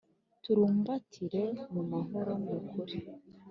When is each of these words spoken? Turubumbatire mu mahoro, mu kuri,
Turubumbatire 0.43 1.43
mu 1.73 1.81
mahoro, 1.91 2.31
mu 2.43 2.55
kuri, 2.69 2.97